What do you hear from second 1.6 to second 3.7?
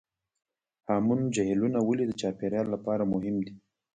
ولې د چاپیریال لپاره مهم دي؟